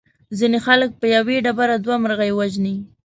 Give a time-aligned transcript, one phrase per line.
[0.37, 2.75] ځینې خلک په یوې ډبرې دوه مرغۍ وژني.